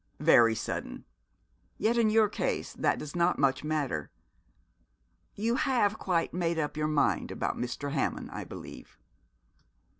'Very 0.19 0.55
sudden; 0.55 1.05
yet 1.77 1.95
in 1.95 2.09
your 2.09 2.27
case 2.27 2.73
that 2.73 2.97
does 2.97 3.15
not 3.15 3.37
much 3.37 3.63
matter. 3.63 4.09
You 5.35 5.57
have 5.57 5.99
quite 5.99 6.33
made 6.33 6.57
up 6.57 6.75
your 6.75 6.87
mind 6.87 7.29
about 7.29 7.55
Mr. 7.55 7.91
Hammond, 7.91 8.31
I 8.31 8.43
believe.' 8.43 8.97